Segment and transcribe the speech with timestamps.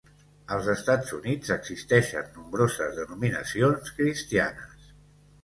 [0.53, 4.91] Als Estats Units existeixen nombroses denominacions cristianes.